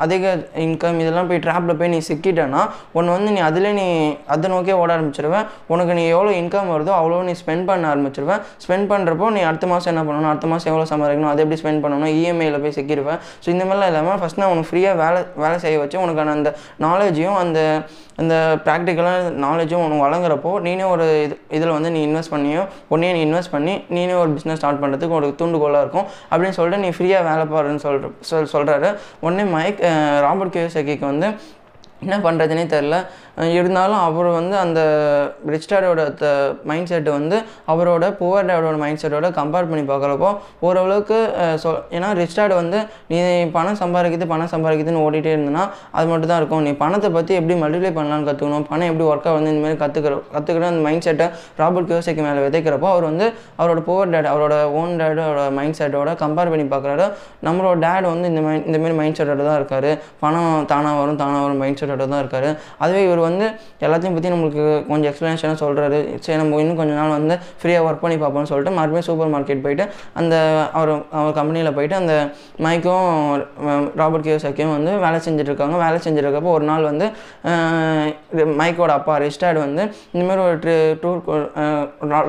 அதிக 0.05 0.33
இன்கம் 0.65 0.99
இதெல்லாம் 1.03 1.29
போய் 1.31 1.43
ட்ராப்பில் 1.45 1.77
போய் 1.81 1.93
நீ 1.95 1.99
சிக்கிட்டேன்னா 2.09 2.63
ஒன்று 2.97 3.15
வந்து 3.17 3.33
நீ 3.35 3.41
அதிலே 3.49 3.71
நீ 3.81 3.87
அதை 4.35 4.51
நோக்கே 4.55 4.75
ஓட 4.81 4.89
ஆரம்பிச்சிருவேன். 4.97 5.45
உனக்கு 5.73 5.93
நீ 5.99 6.03
எவ்வளோ 6.15 6.31
இன்கம் 6.41 6.71
வருதோ 6.73 6.93
அவ்வளோ 6.99 7.21
நீ 7.29 7.35
ஸ்பெண்ட் 7.43 7.67
பண்ண 7.69 7.91
ஆரம்பிச்சிருவேன். 7.93 8.41
ஸ்பெண்ட் 8.65 8.89
பண்ணுறப்போ 8.93 9.29
நீ 9.37 9.43
அடுத்த 9.49 9.67
மாதம் 9.73 9.91
என்ன 9.93 10.03
பண்ணணும்? 10.09 10.31
அடுத்த 10.33 10.47
மாதம் 10.53 10.71
எவ்வளோ 10.73 10.87
சம்பாதிக்கணும்? 10.93 11.31
அதை 11.33 11.41
எப்படி 11.45 11.59
ஸ்பெண்ட் 11.63 11.83
பண்ணணும்? 11.85 12.11
இஎம்ஐயில் 12.19 12.61
போய் 12.65 12.75
சிக்கிடுவேன் 12.79 13.21
ஸோ 13.43 13.47
இந்த 13.55 13.63
மாதிரிலாம் 13.67 13.91
இல்லாமல் 13.93 14.19
ஃபஸ்ட் 14.23 14.41
நான் 14.41 14.51
உனக்கு 14.55 14.71
ஃப்ரீயாக 14.71 15.01
வேலை 15.03 15.21
வேலை 15.43 15.57
செய்ய 15.65 15.77
வச்சு 15.83 16.03
உனக்கான 16.05 16.35
அந்த 16.39 16.51
நாலேஜையும் 16.87 17.39
அந்த 17.43 17.59
அந்த 18.21 18.35
ப்ராக்டிக்கலாக 18.65 19.31
நாலேஜும் 19.43 19.83
உனக்கு 19.85 20.05
வழங்குறப்போ 20.05 20.51
நீனே 20.65 20.85
ஒரு 20.93 21.05
இது 21.25 21.35
இதில் 21.57 21.73
வந்து 21.75 21.89
நீ 21.95 21.99
இன்வெஸ்ட் 22.07 22.31
பண்ணியும் 22.35 22.69
உடனே 22.93 23.09
நீ 23.17 23.19
இன்வெஸ்ட் 23.27 23.53
பண்ணி 23.55 23.73
நீனே 23.95 24.15
ஒரு 24.21 24.31
பிஸ்னஸ் 24.37 24.59
ஸ்டார்ட் 24.61 24.81
பண்ணுறதுக்கு 24.83 25.13
உங்களுக்கு 25.13 25.39
தூண்டுகோலாக 25.41 25.83
இருக்கும். 25.85 26.07
அப்படின்னு 26.31 26.57
சொல்லிட்டு 26.59 26.83
நீ 26.85 26.89
ஃப்ரீயாக 26.97 27.27
வேலை 27.29 27.45
பாருன்னு 27.53 27.83
சொல்கிற 27.85 28.11
சொல் 28.31 28.51
சொல்கிறாரு 28.55 28.89
உடனே 29.25 29.45
மைக் 29.55 29.81
ராபர்ட் 30.25 30.55
கியோசகிக்கு 30.57 31.07
வந்து 31.13 31.29
என்ன 32.05 32.15
பண்ணுறதுனே 32.25 32.63
தெரில 32.73 32.95
இருந்தாலும் 33.57 34.01
அவர் 34.07 34.27
வந்து 34.37 34.55
அந்த 34.61 34.79
ரிச் 35.53 35.67
டேடோட 35.71 36.03
மைண்ட் 36.69 36.89
செட்டு 36.91 37.11
வந்து 37.17 37.37
அவரோட 37.71 38.05
புவர் 38.19 38.47
டேடோட 38.49 38.75
மைண்ட் 38.83 39.01
செட்டோட 39.01 39.27
கம்பேர் 39.39 39.67
பண்ணி 39.71 39.83
பார்க்குறப்போ 39.91 40.29
ஓரளவுக்கு 40.67 41.17
சொ 41.63 41.71
ஏன்னா 41.97 42.09
ரிச் 42.19 42.37
டேட் 42.37 42.53
வந்து 42.61 42.79
நீ 43.11 43.17
பணம் 43.57 43.77
சம்பாதிக்குது 43.81 44.27
பணம் 44.33 44.51
சம்பாதிக்குதுன்னு 44.53 45.03
ஓடிட்டே 45.07 45.31
இருந்தனா 45.35 45.63
அது 45.97 46.07
மட்டும் 46.11 46.31
தான் 46.31 46.41
இருக்கும். 46.41 46.63
நீ 46.67 46.71
பணத்தை 46.81 47.11
பற்றி 47.17 47.33
எப்படி 47.39 47.57
மல்டிப்ளை 47.63 47.91
பண்ணலாம்னு 47.97 48.27
கற்றுக்கணும் 48.29 48.65
பணம் 48.71 48.89
எப்படி 48.91 49.05
ஒர்க்காக 49.11 49.35
வந்து 49.37 49.51
இந்தமாரி 49.53 49.77
கற்றுக்கிற 49.83 50.15
கற்றுக்கிற 50.35 50.67
அந்த 50.71 50.81
மைண்ட் 50.87 51.05
செட்டை 51.07 51.27
ராபர்ட் 51.61 51.89
கியோசைக்கு 51.91 52.25
மேலே 52.27 52.41
விதைக்கிறப்போ 52.47 52.89
அவர் 52.93 53.07
வந்து 53.11 53.27
அவரோட 53.59 53.81
புவர் 53.89 54.11
டேட் 54.15 54.31
அவரோட 54.33 54.57
ஓன் 54.81 54.97
டேடோட 55.03 55.43
மைண்ட் 55.59 55.79
செட்டோட 55.81 56.09
கம்பேர் 56.23 56.51
பண்ணி 56.53 56.67
பார்க்குறாரு. 56.73 57.07
நம்மளோட 57.49 57.77
டேட் 57.85 58.09
வந்து 58.13 58.27
இந்த 58.33 58.43
மைண்ட் 58.47 58.67
இந்தமாரி 58.71 58.97
மைண்ட் 59.01 59.19
செட்டோட 59.21 59.45
தான் 59.49 59.59
இருக்காரு. 59.61 59.93
பணம் 60.25 60.51
தானாக 60.73 60.99
வரும் 61.03 61.21
தானாக 61.23 61.43
வரும் 61.45 61.63
மைண்ட் 61.65 61.79
செட்டோட 61.83 62.03
தான் 62.13 62.21
இருக்காரு. 62.25 62.51
அதுவே 62.83 63.01
இவர் 63.07 63.25
வந்து 63.29 63.45
எல்லாத்தையும் 63.85 64.15
பற்றி 64.17 64.31
நம்மளுக்கு 64.33 64.63
கொஞ்சம் 64.89 65.09
எக்ஸ்ப்ளனேஷனாக 65.11 65.57
சொல்கிறாரு 65.63 65.99
சரி 66.25 66.37
நம்ம 66.41 66.59
இன்னும் 66.63 66.79
கொஞ்ச 66.81 66.93
நாள் 66.99 67.15
வந்து 67.17 67.37
ஃப்ரீயாக 67.61 67.85
ஒர்க் 67.87 68.03
பண்ணி 68.03 68.17
பார்ப்போம்னு 68.23 68.51
சொல்லிட்டு 68.51 68.75
மறுபடியும் 68.77 69.07
சூப்பர் 69.09 69.33
மார்க்கெட் 69.35 69.63
போயிட்டு 69.65 69.85
அந்த 70.21 70.35
அவர் 70.79 70.91
அவர் 71.17 71.37
கம்பெனியில் 71.39 71.75
போயிட்டு 71.77 71.97
அந்த 72.01 72.13
மைக்கும் 72.67 73.05
ராபர்ட் 74.01 74.27
கியோசாக்கியும் 74.27 74.75
வந்து 74.75 74.91
வேலை 75.05 75.19
செஞ்சுட்ருக்காங்க. 75.27 75.75
வேலை 75.85 75.97
செஞ்சுருக்கப்போ 76.05 76.51
ஒரு 76.57 76.65
நாள் 76.71 76.89
வந்து 76.91 77.05
மைக்கோட 78.61 78.91
அப்பா 78.99 79.13
ரிஸ்டார்டு 79.25 79.59
வந்து 79.65 79.83
இந்தமாரி 80.13 80.41
ஒரு 80.47 80.57
ட்ரி 80.63 80.75
டூர் 81.01 81.21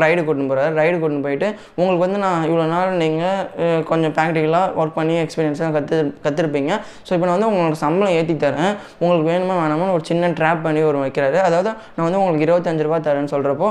ரைடு 0.05 0.21
கூட்டின்னு 0.27 0.51
போகிறாரு 0.53 0.73
ரைடு 0.81 0.97
கூட்டின்னு 1.03 1.27
போயிட்டு 1.27 1.49
உங்களுக்கு 1.79 2.05
வந்து 2.07 2.21
நான் 2.25 2.47
இவ்வளோ 2.51 2.67
நாள் 2.75 2.93
நீங்கள் 3.03 3.85
கொஞ்சம் 3.91 4.15
ப்ராக்டிக்கலாக 4.19 4.75
ஒர்க் 4.81 4.97
பண்ணி 4.99 5.17
எக்ஸ்பீரியன்ஸாக 5.25 5.71
கற்று 5.77 5.99
கற்றுருப்பீங்க 6.27 6.73
ஸோ 7.07 7.11
இப்போ 7.17 7.27
நான் 7.29 7.37
வந்து 7.37 7.51
உங்களுக்கு 7.53 7.81
சம்பளம் 7.85 8.15
ஏற்றி 8.19 8.37
தரேன். 8.45 8.73
உங்களுக்கு 9.03 9.29
வேணுமா 9.33 9.57
வேணாமா 9.63 9.87
ஒரு 9.97 10.05
சின்ன 10.11 10.33
ட்ராப் 10.41 10.65
பண்ணி 10.67 10.83
ஒரு 10.91 10.99
வைக்கிறாரு. 11.05 11.39
அதாவது 11.49 11.71
நான் 11.95 12.07
வந்து 12.07 12.21
உங்களுக்கு 12.23 12.47
இருபத்தஞ்சு 12.49 12.87
ரூபா 12.89 13.01
தரேன்னு 13.09 13.33
சொல்கிறப்போ 13.35 13.69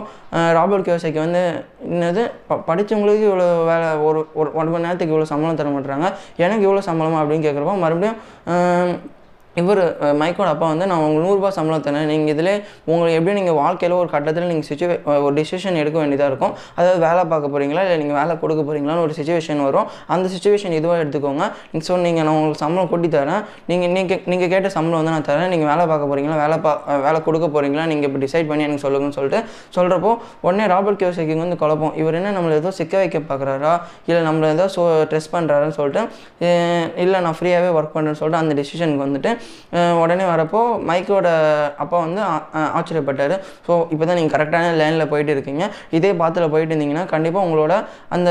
ராபர்ட் 0.60 0.88
கியோசைக்கு 0.88 1.22
வந்து 1.26 1.44
என்னது? 1.92 2.24
ப 2.50 2.62
படித்தவங்களுக்கு 2.70 3.28
இவ்வளோ 3.30 3.50
வேலை 3.72 3.90
ஒரு 4.08 4.22
ஒரு 4.40 4.50
ஒன் 4.62 4.72
மணி 4.74 4.86
நேரத்துக்கு 4.88 5.14
இவ்வளோ 5.16 5.30
சம்பளம் 5.34 5.60
தர 5.62 5.70
மாட்டுறாங்க 5.76 6.08
எனக்கு 6.46 6.66
இவ்வளோ 6.68 6.84
சம்பளமா? 6.90 7.22
அப்படின்னு 7.24 7.48
கேட்குறப்போ 7.48 7.76
மறுபடியும் 7.86 8.18
இவர் 9.62 9.82
மைக்கோட 10.22 10.48
அப்பா 10.54 10.66
வந்து 10.72 10.86
நான் 10.90 11.02
உங்களுக்கு 11.02 11.24
நூறுரூபா 11.26 11.50
சம்பளம் 11.58 11.84
தரேன். 11.88 12.08
நீங்கள் 12.12 12.34
இதில் 12.34 12.52
உங்களுக்கு 12.90 13.16
எப்படி 13.20 13.34
நீங்கள் 13.40 13.58
வாழ்க்கையில் 13.62 13.96
ஒரு 14.00 14.10
கட்டத்தில் 14.16 14.48
நீங்கள் 14.52 14.68
சுச்சுவே 14.70 14.96
ஒரு 15.26 15.34
டிசிஷன் 15.40 15.78
எடுக்க 15.82 15.98
வேண்டியதாக 16.02 16.30
இருக்கும். 16.32 16.54
அதாவது 16.80 17.00
வேலை 17.06 17.24
பார்க்க 17.32 17.52
போகிறீங்களா 17.54 17.84
இல்லை 17.86 17.98
நீங்கள் 18.02 18.18
வேலை 18.20 18.34
கொடுக்க 18.44 18.62
போகிறீங்களான்னு 18.68 19.04
ஒரு 19.06 19.14
சுச்சுவேஷன் 19.20 19.64
வரும். 19.68 19.88
அந்த 20.16 20.26
சுச்சுவேஷன் 20.34 20.76
இதுவாக 20.80 20.98
எடுத்துக்கோங்க. 21.04 21.46
ஸோ 21.88 21.96
நீங்கள் 22.06 22.26
நான் 22.28 22.36
உங்களுக்கு 22.38 22.62
சம்பளம் 22.66 22.92
கொட்டி 22.94 23.10
தரேன். 23.18 23.42
நீங்கள் 23.72 23.94
நீங்கள் 23.98 24.22
நீங்கள் 24.34 24.52
கேட்ட 24.54 24.72
சம்பளம் 24.78 25.00
வந்து 25.02 25.14
நான் 25.16 25.28
தரேன். 25.32 25.52
நீங்கள் 25.56 25.70
வேலை 25.72 25.86
பார்க்க 25.94 26.12
போகிறீங்களா 26.12 26.38
வேலை 26.44 26.60
பா 26.68 26.74
வேலை 27.08 27.22
கொடுக்க 27.30 27.50
போகிறீங்களா 27.56 27.86
நீங்கள் 27.94 28.10
இப்போ 28.10 28.22
டிசைட் 28.26 28.50
பண்ணி 28.52 28.66
எனக்கு 28.68 28.86
சொல்லுங்கன்னு 28.86 29.18
சொல்லிட்டு 29.20 29.42
சொல்கிறப்போ 29.78 30.14
உடனே 30.48 30.68
ராபர்ட் 30.74 31.02
கியோசைக்கு 31.02 31.42
வந்து 31.46 31.60
குழப்பம். 31.64 31.96
இவர் 32.04 32.20
என்ன 32.22 32.36
நம்மளை 32.38 32.56
ஏதோ 32.62 32.72
சிக்க 32.82 32.94
வைக்க 33.02 33.24
பார்க்குறாரா 33.32 33.74
இல்லை 34.10 34.22
நம்மளை 34.30 34.48
ஏதோ 34.58 34.68
ஸோ 34.78 34.84
ட்ரெஸ் 35.12 35.32
பண்ணுறாருன்னு 35.36 35.78
சொல்லிட்டு 35.82 36.04
இல்லை 37.06 37.18
நான் 37.28 37.38
ஃப்ரீயாகவே 37.42 37.72
ஒர்க் 37.80 37.94
பண்ணுறேன்னு 37.98 38.22
சொல்லிட்டு 38.22 38.44
அந்த 38.44 38.56
டிசிஷனுக்கு 38.62 39.06
வந்துட்டு 39.08 39.32
உடனே 40.02 40.26
வரப்போ 40.32 40.60
மைக்கோட 40.90 41.28
அப்பா 41.84 41.98
வந்து 42.06 42.22
ஆச்சரியப்பட்டார். 42.78 43.36
ஸோ 43.68 43.74
இப்போ 43.94 44.04
தான் 44.10 44.18
நீங்கள் 44.20 44.36
கரெக்டான 44.36 44.72
லைனில் 44.82 45.10
போயிட்டு 45.14 45.34
இருக்கீங்க. 45.36 45.64
இதே 45.98 46.12
பாத்தில் 46.22 46.50
போயிட்டு 46.54 46.72
இருந்தீங்கன்னா 46.74 47.06
கண்டிப்பாக 47.14 47.46
உங்களோட 47.48 47.74
அந்த 48.18 48.30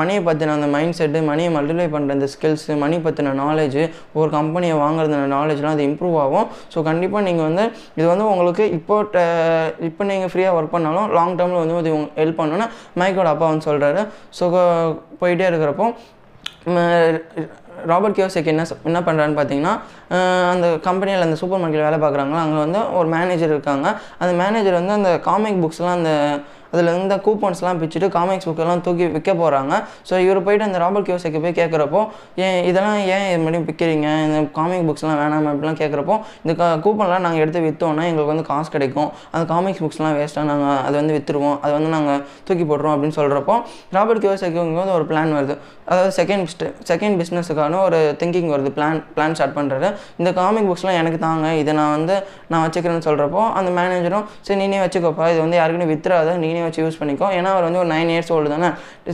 மணியை 0.00 0.22
பற்றின 0.28 0.54
அந்த 0.58 0.68
மைண்ட் 0.76 0.98
செட்டு 1.00 1.22
மணியை 1.30 1.50
மல்டிப்ளை 1.56 1.88
பண்ணுற 1.94 2.16
அந்த 2.18 2.28
ஸ்கில்ஸு 2.34 2.76
மணி 2.84 2.98
பற்றின 3.06 3.34
நாலேஜ் 3.44 3.80
ஒரு 4.18 4.28
கம்பெனியை 4.38 4.76
வாங்குறது 4.84 5.20
நாலேஜ்லாம் 5.36 5.76
அது 5.76 5.88
இம்ப்ரூவ் 5.90 6.16
ஆகும். 6.24 6.48
ஸோ 6.74 6.78
கண்டிப்பாக 6.90 7.24
நீங்கள் 7.28 7.48
வந்து 7.48 7.66
இது 7.98 8.08
வந்து 8.12 8.26
உங்களுக்கு 8.32 8.66
இப்போ 8.78 8.96
இப்போ 9.90 10.02
நீங்கள் 10.12 10.32
ஃப்ரீயாக 10.32 10.56
ஒர்க் 10.58 10.74
பண்ணாலும் 10.76 11.08
லாங் 11.18 11.36
டேர்மில் 11.40 11.62
வந்து 11.62 11.82
இது 11.84 11.92
ஹெல்ப் 12.20 12.40
பண்ணணும்னா 12.40 12.68
மைக்கோட 13.02 13.28
அப்பா 13.34 13.46
வந்து 13.50 13.68
சொல்கிறாரு 13.70 14.02
ஸோ 14.38 14.44
போயிட்டே 15.20 15.46
இருக்கிறப்போ 15.50 15.86
ராபர்ட் 17.90 18.16
கியோசெக் 18.18 18.50
என்ன 18.52 18.64
என்ன 18.88 19.00
பண்ணுறான்னு 19.06 19.36
பார்த்தீங்கன்னா 19.38 19.74
அந்த 20.52 20.66
கம்பெனியில் 20.88 21.26
அந்த 21.26 21.36
சூப்பர் 21.42 21.60
மார்க்கெட்டில் 21.60 21.88
வேலை 21.88 21.98
பார்க்குறாங்களா 22.04 22.40
அங்கே 22.44 22.58
வந்து 22.64 22.80
ஒரு 22.98 23.08
மேனேஜர் 23.16 23.54
இருக்காங்க. 23.54 23.86
அந்த 24.22 24.32
மேனேஜர் 24.42 24.80
வந்து 24.80 24.96
அந்த 24.98 25.12
காமிக் 25.28 25.62
புக்ஸ்லாம் 25.64 25.98
அந்த 26.00 26.12
அதில் 26.72 26.90
இந்த 27.02 27.16
கூப்பன்ஸ்லாம் 27.26 27.80
பிச்சுட்டு 27.82 28.08
காமிக்ஸ் 28.16 28.48
புக்கெல்லாம் 28.48 28.82
தூக்கி 28.86 29.06
விற்க 29.16 29.32
போகிறாங்க 29.42 29.72
ஸோ 30.08 30.14
இவர் 30.26 30.42
போயிட்டு 30.46 30.66
அந்த 30.68 30.78
ராபர்ட் 30.84 31.08
கியோசைக்கு 31.08 31.42
போய் 31.44 31.56
கேட்குறப்போ 31.60 32.02
ஏன் 32.44 32.58
இதெல்லாம் 32.70 33.00
ஏன் 33.14 33.26
இது 33.32 33.42
மாதிரி 33.44 33.62
விற்கிறீங்க 33.68 34.08
இந்த 34.26 34.38
காமிக் 34.58 34.86
புக்ஸ்லாம் 34.88 35.18
வேணாம் 35.22 35.48
அப்படிலாம் 35.52 35.78
கேட்குறப்போ 35.82 36.16
இந்த 36.44 36.54
கூப்பன்லாம் 36.84 37.24
நாங்கள் 37.26 37.42
எடுத்து 37.44 37.60
விற்றோன்னா 37.66 38.04
எங்களுக்கு 38.10 38.32
வந்து 38.32 38.46
காசு 38.50 38.70
கிடைக்கும். 38.76 39.10
அந்த 39.32 39.44
காமிக்ஸ் 39.52 39.82
புக்ஸ்லாம் 39.84 40.16
வேஸ்ட்டாக 40.18 40.46
நாங்கள் 40.52 40.78
அதை 40.86 40.94
வந்து 41.00 41.14
விற்றுருவோம் 41.16 41.56
அதை 41.64 41.72
வந்து 41.78 41.90
நாங்கள் 41.96 42.20
தூக்கி 42.48 42.64
போட்டுருவோம் 42.70 42.94
அப்படின்னு 42.96 43.16
சொல்கிறப்போ 43.20 43.54
ராபர்ட் 43.96 44.22
கியோசைக்கு 44.24 44.58
வந்து 44.80 44.94
ஒரு 44.98 45.06
பிளான் 45.10 45.34
வருது. 45.38 45.56
அதாவது 45.90 46.10
செகண்ட் 46.18 46.64
செகண்ட் 46.90 47.16
பிஸ்னஸுக்கான 47.20 47.80
ஒரு 47.86 47.98
திங்கிங் 48.20 48.50
வருது. 48.54 48.70
பிளான் 48.76 49.00
பிளான் 49.16 49.36
ஸ்டார்ட் 49.38 49.56
பண்ணுறாரு 49.58 49.88
இந்த 50.20 50.32
காமிக் 50.40 50.68
புக்ஸ்லாம் 50.70 50.98
எனக்கு 51.02 51.18
தாங்க. 51.26 51.48
இதை 51.62 51.74
நான் 51.80 51.94
வந்து 51.96 52.16
நான் 52.52 52.64
வச்சுக்கிறேன்னு 52.66 53.06
சொல்கிறப்போ 53.08 53.42
அந்த 53.60 53.70
மேனேஜரும் 53.78 54.26
சரி 54.46 54.58
நீனே 54.62 54.80
வச்சுக்கோப்பா. 54.84 55.26
இது 55.32 55.40
வந்து 55.44 55.58
யாருக்குன்னு 55.60 55.90
வித்துறாத. 55.92 56.36
நீனே 56.44 56.61
நீ 56.62 56.66
வச்சு 56.68 56.82
யூஸ் 56.86 56.98
பண்ணிக்கோ. 57.02 57.28
ஏன்னா 57.38 57.52
அவர் 57.54 57.68
வந்து 57.68 57.82
ஒரு 57.84 57.90
நைன் 57.94 58.10
இயர்ஸ் 58.14 58.32
ஓல்டு 58.38 58.54
தானே. 58.54 58.70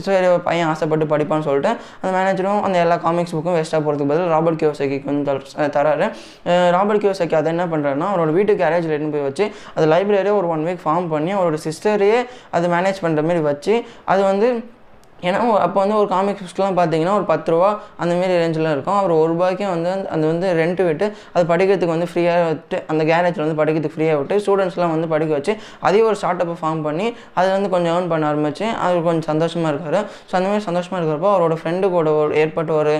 சரி 0.07 0.29
பையன் 0.47 0.69
ஆசைப்பட்டு 0.71 1.05
படிப்பான்னு 1.13 1.45
சொல்லிட்டு 1.49 1.71
அந்த 2.01 2.11
மேனேஜரும் 2.17 2.61
அந்த 2.67 2.77
எல்லா 2.85 2.97
காமிக்ஸ் 3.05 3.35
புக்கும் 3.35 3.55
வேஸ்ட்டாக 3.57 3.81
போகிறதுக்கு 3.85 4.11
பதில் 4.13 4.31
ராபர்ட் 4.35 4.59
கியோசக்கிக்கு 4.63 5.09
வந்து 5.11 5.69
தராரு 5.77 6.07
ராபர்ட் 6.77 7.03
கியோசக்கி 7.03 7.37
அதை 7.39 7.51
என்ன 7.55 7.65
பண்ணுறாருன்னா 7.73 8.09
அவரோட 8.13 8.31
வீட்டு 8.37 8.53
கேரேஜில் 8.63 8.95
எடுத்து 8.95 9.13
போய் 9.15 9.27
வச்சு 9.29 9.45
அது 9.75 9.85
லைப்ரரியே 9.93 10.33
ஒரு 10.39 10.49
ஒன் 10.55 10.65
வீக் 10.69 10.83
ஃபார்ம் 10.85 11.07
பண்ணி 11.13 11.33
அவரோட 11.37 11.59
சிஸ்டரையே 11.67 12.19
அது 12.57 12.67
மேனேஜ் 12.75 13.05
பண்ணுற 13.05 13.23
மாதிரி 13.29 13.43
வச்சு 13.51 13.75
அது 14.13 14.21
வந்து 14.31 14.49
ஏன்னா 15.27 15.39
அப்போ 15.65 15.77
வந்து 15.83 15.95
ஒரு 16.01 16.07
காமிக் 16.13 16.39
புக்ஸ்லாம் 16.41 16.77
பார்த்தீங்கன்னா 16.79 17.13
ஒரு 17.19 17.25
பத்து 17.31 17.51
ரூபா 17.53 17.69
அந்த 18.01 18.29
ரேஞ்செலாம் 18.43 18.75
இருக்கும். 18.77 18.97
அவர் 19.01 19.13
ஒரு 19.21 19.29
ரூபாய்க்கே 19.33 19.67
வந்து 19.75 19.91
அது 20.15 20.23
வந்து 20.31 20.47
ரெண்ட் 20.59 20.81
விட்டு 20.87 21.05
அது 21.35 21.43
படிக்கிறதுக்கு 21.51 21.93
வந்து 21.95 22.09
ஃப்ரீயாக 22.11 22.43
விட்டு 22.49 22.79
அந்த 22.93 23.01
கேரேஜில் 23.11 23.43
வந்து 23.45 23.59
படிக்கிறதுக்கு 23.61 23.97
ஃப்ரீயாக 23.97 24.19
விட்டு 24.21 24.37
ஸ்டூடெண்ட்ஸ்லாம் 24.45 24.93
வந்து 24.95 25.09
படிக்க 25.13 25.31
வச்சு 25.37 25.55
அதையும் 25.87 26.09
ஒரு 26.11 26.19
ஸ்டார்ட் 26.21 26.43
அப்பை 26.45 26.57
ஃபார்ம் 26.61 26.83
பண்ணி 26.87 27.07
அது 27.39 27.47
வந்து 27.55 27.71
கொஞ்சம் 27.75 27.93
ஏர்ன் 27.95 28.11
பண்ண 28.13 28.25
ஆரம்பிச்சு 28.31 28.67
அவர் 28.85 29.07
கொஞ்சம் 29.09 29.29
சந்தோஷமாக 29.31 29.73
இருக்கார். 29.73 29.99
ஸோ 30.29 30.35
அந்தமாதிரி 30.39 30.65
சந்தோஷமாக 30.69 30.99
இருக்கிறப்போ 31.01 31.31
அவரோட 31.33 31.57
ஃப்ரெண்டு 31.61 31.89
கூட 31.97 32.11
ஒரு 32.21 32.31
ஏற்பட்ட 32.43 32.71
ஒரு 32.81 32.93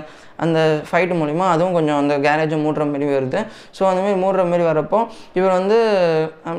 அந்த 0.44 0.60
ஃபைட் 0.90 1.14
மூலிமா 1.22 1.46
அதுவும் 1.54 1.74
கொஞ்சம் 1.78 1.98
அந்த 2.02 2.14
கேரேஜை 2.26 2.58
மூடுற 2.66 2.84
மாரி 2.92 3.08
வருது. 3.16 3.40
ஸோ 3.78 3.82
அந்தமாரி 3.90 4.18
மூடுற 4.22 4.44
மாதிரி 4.52 4.64
வரப்போ 4.70 5.00
இவர் 5.38 5.54
வந்து 5.58 5.78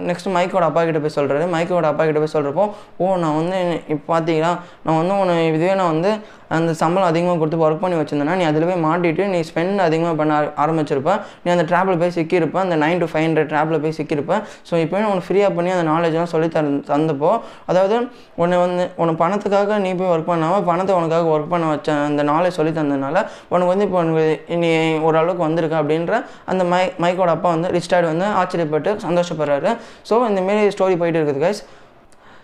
நெக்ஸ்ட் 0.09 0.29
மைக்கோட 0.37 0.65
அப்பா 0.71 0.83
கிட்ட 0.89 1.01
போய் 1.05 1.17
சொல்கிறாரு 1.19 1.45
மைக்கோட 1.55 1.87
அப்பா 1.93 2.05
கிட்ட 2.09 2.21
போய் 2.25 2.35
சொல்கிறப்போ 2.35 2.65
ஓ 3.03 3.15
நான் 3.23 3.39
வந்து 3.41 3.59
இப்போ 3.95 4.07
பார்த்தீங்கன்னா 4.15 4.53
நான் 4.87 4.99
வந்து 5.01 5.15
உன்னை 5.21 5.37
இதுவே 5.53 5.75
நான் 5.75 5.93
வந்து 5.93 6.11
அந்த 6.51 6.71
சம்பளம் 6.75 7.09
அதிகமாக 7.09 7.39
கொடுத்து 7.39 7.59
ஒர்க் 7.59 7.81
பண்ணி 7.81 7.97
வச்சிருந்தேன்னா 7.97 8.35
நீ 8.35 8.45
அதில் 8.45 8.67
போய் 8.67 8.81
மாட்டிட்டு 8.85 9.25
நீ 9.27 9.39
ஸ்பெண்ட் 9.49 9.83
அதிகமாக 9.85 10.15
பண்ண 10.15 10.33
ஆர- 10.37 10.53
ஆரம்பிச்சிருப்ப. 10.63 11.11
நீ 11.43 11.49
அந்த 11.51 11.65
ட்ராப்பில் 11.65 11.99
போய் 11.99 12.15
சிக்கியிருப்ப 12.17 12.57
அந்த 12.63 12.77
நைன் 12.77 12.99
டு 12.99 13.09
ஃபைவ் 13.11 13.25
ஹண்ட்ரட் 13.27 13.51
ட்ராப்பில் 13.53 13.81
போய் 13.81 13.95
சிக்கியிருப்ப. 13.99 14.35
ஸோ 14.69 14.81
இப்போ 14.81 14.97
உனக்கு 15.05 15.27
ஃப்ரீயாக 15.29 15.53
பண்ணி 15.57 15.71
அந்த 15.71 15.87
நாலேஜ்லாம் 15.91 16.31
சொல்லி 16.33 16.49
தர 16.49 16.65
தந்தப்போ 16.91 17.31
அதாவது 17.67 17.97
உன்னை 18.37 18.59
வந்து 18.59 18.85
உன்னை 18.97 19.15
பணத்துக்காக 19.17 19.79
நீ 19.79 19.93
போய் 19.95 20.13
ஒர்க் 20.13 20.31
பண்ணாமல் 20.31 20.65
பணத்தை 20.65 20.95
உனக்காக 20.97 21.31
ஒர்க் 21.35 21.51
பண்ண 21.51 21.67
வச்ச 21.67 21.89
அந்த 22.05 22.25
நாலேஜ் 22.25 22.59
சொல்லி 22.59 22.73
தந்ததுனால 22.73 23.17
உனக்கு 23.49 23.73
வந்து 23.73 23.87
இப்போ 23.89 24.01
உனக்கு 24.03 24.27
நீ 24.63 24.71
ஓரளவுக்கு 25.07 25.43
வந்திருக்க 25.43 25.77
அப்படின்ற 25.83 26.15
அந்த 26.47 26.65
மை 26.73 26.83
மைக்கோட 27.01 27.31
அப்பா 27.31 27.51
வந்து 27.51 27.71
ரிஸ்டார்ட் 27.77 28.11
வந்து 28.11 28.27
ஆச்சரியப்பட்டு 28.41 28.91
சந்தோஷப்படுறாரு. 29.05 29.71
ஸோ 30.09 30.25
இந்தமாரி 30.31 30.73
ஸ்டோரி 30.75 30.97
போயிட்டு 30.97 31.21
இருக்குது 31.21 31.45
guys 31.45 31.63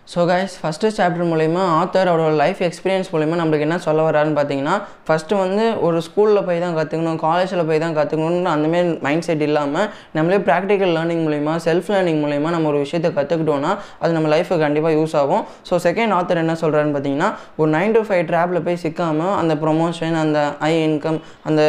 so 0.09 0.21
guys 0.29 0.53
first 0.59 0.89
chapter 0.97 1.29
மூலயமா 1.31 1.63
ஆத்தர் 1.79 2.09
அவரோட 2.11 2.33
லைஃப் 2.41 2.61
எக்ஸ்பீரியன்ஸ் 2.67 3.09
மூலயமா 3.13 3.37
நம்மளுக்கு 3.41 3.65
என்ன 3.67 3.79
சொல்ல 3.87 4.01
வராருன்னு 4.09 4.37
பார்த்தீங்கன்னா 4.39 4.75
ஃபஸ்ட்டு 5.07 5.39
வந்து 5.41 5.65
ஒரு 5.87 5.99
ஸ்கூலில் 6.07 6.45
போய் 6.45 6.61
தான் 6.65 6.77
கற்றுக்கணும் 6.79 7.19
காலேஜில் 7.25 7.63
போய் 7.69 7.81
தான் 7.85 7.97
கற்றுக்கணும்னு 7.97 8.51
அந்தமாரி 8.53 8.91
மைண்ட் 9.07 9.27
செட் 9.29 9.43
இல்லாமல் 9.49 9.89
நம்மளே 10.17 10.39
ப்ராக்டிக்கல் 10.49 10.93
லேர்னிங் 10.97 11.25
மூலயமா 11.27 11.55
செல்ஃப் 11.67 11.91
லேர்னிங் 11.95 12.21
மூலயமா 12.25 12.53
நம்ம 12.57 12.69
ஒரு 12.73 12.81
விஷயத்தை 12.85 13.11
கற்றுக்கிட்டோன்னா 13.19 13.73
அது 14.03 14.17
நம்ம 14.19 14.31
லைஃபுக்கு 14.35 14.65
கண்டிப்பாக 14.67 14.95
யூஸ் 14.99 15.17
ஆகும். 15.23 15.43
ஸோ 15.71 15.81
செகண்ட் 15.87 16.15
ஆத்தர் 16.19 16.43
என்ன 16.45 16.57
சொல்கிறாருன்னு 16.63 16.97
பார்த்தீங்கன்னா 16.97 17.31
ஒரு 17.61 17.71
நைன் 17.77 17.97
டு 17.99 18.03
ஃபைவ் 18.09 18.25
ட்ராப்பில் 18.31 18.65
போய் 18.69 18.81
சிக்காமல் 18.85 19.35
அந்த 19.41 19.57
ப்ரொமோஷன் 19.65 20.17
அந்த 20.23 20.39
ஐ 20.71 20.73
இன்கம் 20.87 21.21
அந்த 21.51 21.61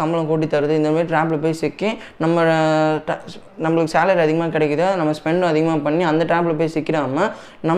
சம்பளம் 0.00 0.30
கூட்டி 0.30 0.48
தருது 0.54 0.78
இந்தமாரி 0.82 1.08
ட்ராப்பில் 1.14 1.42
போய் 1.46 1.60
சிக்கி 1.64 1.90
நம்ம 2.24 2.38
நம்மளுக்கு 3.64 3.92
சேலரி 3.94 4.20
அதிகமாக 4.24 4.52
கிடைக்குது 4.52 4.84
நம்ம 4.98 5.10
ஸ்பெண்டும் 5.18 5.50
அதிகமாக 5.52 5.80
பண்ணி 5.86 6.04
அந்த 6.10 6.22
ட்ராப்பில் 6.30 6.58
போய் 6.60 6.74
சிக்கிறாமல் 6.76 7.28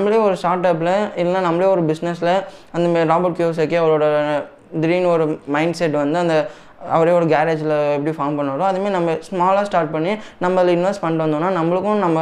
நம்மளே 0.02 0.22
ஒரு 0.22 0.36
ஸ்டார்ட் 0.36 0.64
அப்பில் 0.66 0.94
இல்லைனா 1.20 1.40
நம்மளே 1.40 1.66
ஒரு 1.66 1.82
பிஸ்னஸில் 1.82 2.30
அந்த 2.72 2.86
மாதிரி 2.88 3.08
ராபர்ட் 3.08 3.36
கியோசக்கி 3.38 3.76
அவரோட 3.78 4.06
திடீர்னு 4.80 5.08
ஒரு 5.08 5.24
மைண்ட் 5.46 5.76
செட் 5.76 5.94
வந்து 5.94 6.18
அந்த 6.18 6.36
அவரே 6.88 7.12
ஒரு 7.12 7.26
கேரேஜில் 7.26 7.74
எப்படி 7.92 8.12
ஃபார்ம் 8.16 8.38
பண்ணாரோ 8.38 8.64
அதுமாரி 8.68 8.90
நம்ம 8.90 9.14
ஸ்மாலாக 9.28 9.62
ஸ்டார்ட் 9.62 9.92
பண்ணி 9.92 10.12
நம்ம 10.38 10.60
அதில் 10.60 10.74
இன்வெஸ்ட் 10.76 11.02
பண்ணிட்டு 11.02 11.24
வந்தோம்னா 11.26 11.50
நம்மளுக்கும் 11.58 12.02
நம்ம 12.02 12.18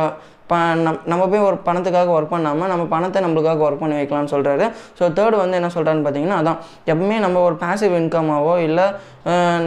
ப 0.51 0.55
நம் 0.85 1.01
நம்ம 1.05 1.27
போய் 1.33 1.45
ஒரு 1.47 1.57
பணத்துக்காக 1.67 2.11
ஒர்க் 2.17 2.33
பண்ணாமல் 2.35 2.71
நம்ம 2.73 2.85
பணத்தை 2.93 3.19
நம்மளுக்காக 3.25 3.65
ஒர்க் 3.67 3.83
பண்ணி 3.83 3.97
வைக்கலாம்னு 3.99 4.33
சொல்கிறாரு 4.33 4.65
ஸோ 4.99 5.05
தேர்ட் 5.19 5.37
வந்து 5.41 5.59
என்ன 5.59 5.71
சொல்கிறான்னு 5.75 6.05
பார்த்தீங்கன்னா 6.05 6.39
அதான். 6.41 6.59
எப்பவுமே 6.87 7.19
நம்ம 7.25 7.41
ஒரு 7.41 7.57
பாசிவ் 7.63 7.95
இன்கமாவோ 8.01 8.55
இல்லை 8.61 8.87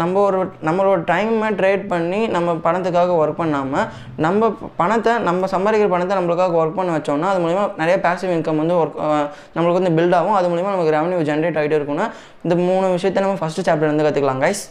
நம்ம 0.02 0.20
ஒரு 0.28 0.38
நம்மளோட 0.68 1.00
டைமை 1.10 1.50
ட்ரேட் 1.60 1.84
பண்ணி 1.88 2.22
நம்ம 2.28 2.56
பணத்துக்காக 2.66 3.18
ஒர்க் 3.22 3.42
பண்ணாமல் 3.42 3.88
நம்ம 4.18 4.50
பணத்தை 4.78 5.14
நம்ம 5.28 5.50
சம்பாதிக்கிற 5.54 5.90
பணத்தை 5.90 6.18
நம்மளுக்காக 6.20 6.60
ஒர்க் 6.62 6.80
பண்ண 6.80 6.98
வச்சோம்னா 6.98 7.32
அது 7.34 7.42
மூலிமா 7.46 7.66
நிறைய 7.78 7.98
பேசிவ் 8.06 8.36
இன்கம் 8.38 8.62
வந்து 8.64 8.78
ஒர்க் 8.82 9.00
நம்மளுக்கு 9.56 9.82
வந்து 9.82 9.96
பில்ட் 9.98 10.18
ஆகும். 10.20 10.38
அது 10.40 10.50
மூலிமா 10.50 10.72
நமக்கு 10.76 10.96
ரெவன்யூ 10.98 11.20
ஜென்ரேட் 11.30 11.60
ஆகிட்டே 11.62 11.80
இருக்கும்னா 11.80 12.08
இந்த 12.46 12.56
மூணு 12.68 12.88
விஷயத்தை 12.92 13.22
நம்ம 13.26 13.38
ஃபஸ்ட்டு 13.42 13.68
சாப்டர் 13.68 13.92
வந்து 13.92 14.08
கற்றுக்கலாம் 14.08 14.44
கைஸ் 14.46 14.64